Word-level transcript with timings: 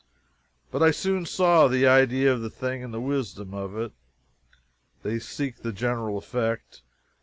But 0.71 0.81
I 0.81 0.89
soon 0.89 1.27
saw 1.27 1.67
the 1.67 1.85
idea 1.85 2.33
of 2.33 2.41
the 2.41 2.49
thing 2.49 2.83
and 2.83 2.91
the 2.91 2.99
wisdom 2.99 3.53
of 3.53 3.77
it. 3.77 3.91
They 5.03 5.19
seek 5.19 5.57
the 5.57 5.71
general 5.71 6.17
effect. 6.17 6.81